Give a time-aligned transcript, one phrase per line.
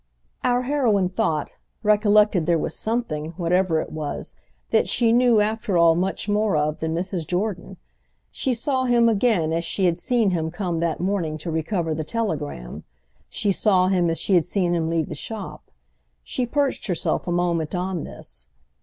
[0.43, 1.51] Our heroine thought,
[1.83, 4.33] recollected there was something, whatever it was,
[4.71, 7.27] that she knew after all much more of than Mrs.
[7.27, 7.77] Jordan.
[8.31, 12.03] She saw him again as she had seen him come that morning to recover the
[12.03, 15.69] telegram—she saw him as she had seen him leave the shop.
[16.23, 18.47] She perched herself a moment on this.